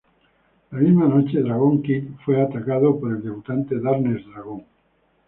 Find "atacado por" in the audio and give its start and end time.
2.41-3.11